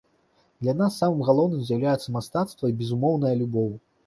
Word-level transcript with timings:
Для 0.63 0.73
нас 0.79 0.95
самым 1.01 1.21
галоўным 1.27 1.61
з'яўляецца 1.67 2.15
мастацтва 2.17 2.65
і 2.73 2.77
безумоўная 2.81 3.35
любоў. 3.45 3.71